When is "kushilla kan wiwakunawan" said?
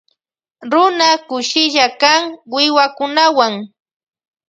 1.27-3.53